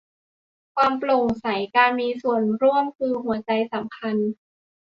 [0.75, 1.45] ความโปร่งใส
[1.75, 4.15] การมีส่วนร่วม คือหัวใจสำคัญ